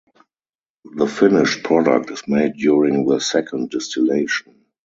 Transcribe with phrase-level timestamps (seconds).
[0.95, 4.65] The finished product is made during the second distillation.